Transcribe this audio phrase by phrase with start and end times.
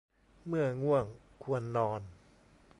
[0.47, 1.05] เมื่อง่วง
[1.43, 2.01] ควรนอน